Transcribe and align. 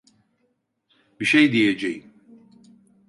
Bir 1.19 1.25
şey 1.25 1.51
diyeceğim. 1.53 2.13